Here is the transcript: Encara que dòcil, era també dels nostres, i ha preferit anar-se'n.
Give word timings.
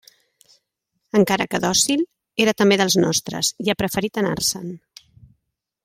Encara 1.19 1.45
que 1.51 1.59
dòcil, 1.65 2.03
era 2.45 2.55
també 2.63 2.79
dels 2.83 2.97
nostres, 3.05 3.53
i 3.67 3.71
ha 3.71 3.77
preferit 3.83 4.19
anar-se'n. 4.23 4.73